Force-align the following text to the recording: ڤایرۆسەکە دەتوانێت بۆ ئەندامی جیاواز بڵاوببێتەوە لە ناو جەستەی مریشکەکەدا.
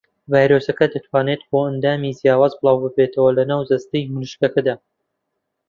ڤایرۆسەکە 0.31 0.85
دەتوانێت 0.93 1.41
بۆ 1.49 1.59
ئەندامی 1.65 2.15
جیاواز 2.19 2.53
بڵاوببێتەوە 2.59 3.31
لە 3.37 3.43
ناو 3.51 3.61
جەستەی 3.69 4.09
مریشکەکەدا. 4.13 4.75